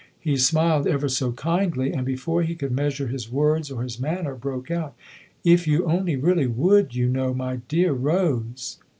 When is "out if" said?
4.71-5.67